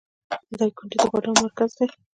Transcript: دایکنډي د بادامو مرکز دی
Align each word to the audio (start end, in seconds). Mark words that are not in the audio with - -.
دایکنډي 0.57 0.95
د 1.03 1.05
بادامو 1.11 1.39
مرکز 1.43 1.71
دی 1.77 1.85